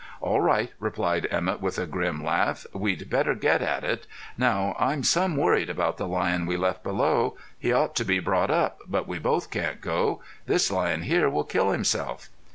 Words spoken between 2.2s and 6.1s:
laugh. "We'd better get at it. Now I'm some worried about the